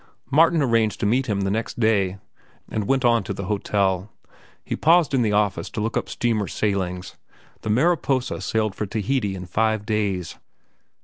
[0.31, 2.17] Martin arranged to meet him next day,
[2.71, 4.09] and went on to the hotel.
[4.65, 7.17] He paused in the office to look up steamer sailings.
[7.61, 10.39] The Mariposa sailed for Tahiti in five days.